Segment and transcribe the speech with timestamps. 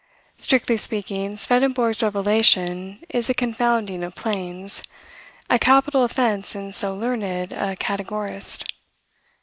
[0.39, 4.81] Strictly speaking, Swedenborg's revelation is a confounding of planes,
[5.47, 8.65] a capital offence in so learned a categorist.